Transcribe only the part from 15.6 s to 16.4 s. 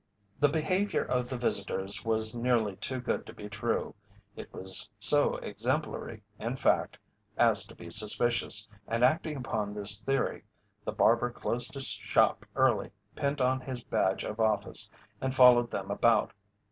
them about.